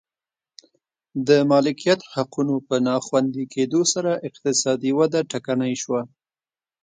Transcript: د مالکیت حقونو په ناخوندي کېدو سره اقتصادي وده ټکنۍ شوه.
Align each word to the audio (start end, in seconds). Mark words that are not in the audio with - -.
د 1.27 1.29
مالکیت 1.51 2.01
حقونو 2.13 2.55
په 2.67 2.75
ناخوندي 2.87 3.43
کېدو 3.53 3.81
سره 3.93 4.11
اقتصادي 4.27 4.91
وده 4.99 5.19
ټکنۍ 5.31 5.73
شوه. 5.83 6.01